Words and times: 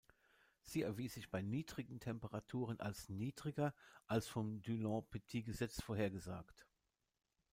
Sie 0.63 0.81
erwies 0.81 1.13
sich 1.13 1.29
bei 1.29 1.43
niedrigen 1.43 1.99
Temperaturen 1.99 2.79
als 2.79 3.07
niedriger 3.09 3.71
als 4.07 4.27
vom 4.27 4.59
Dulong-Petit-Gesetz 4.63 5.79
vorhergesagt. 5.83 6.65